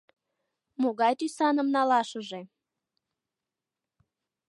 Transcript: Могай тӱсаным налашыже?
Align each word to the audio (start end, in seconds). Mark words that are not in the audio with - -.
Могай 0.81 1.13
тӱсаным 1.19 1.67
налашыже? 1.75 2.41